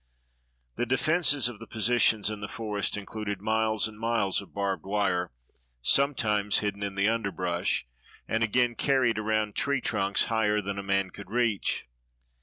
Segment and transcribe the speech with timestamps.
[0.77, 5.31] The defenses of the positions in the forest included miles and miles of barbed wire,
[5.79, 7.85] sometimes hidden in the underbrush,
[8.27, 11.85] and again carried around tree trunks higher than a man could reach.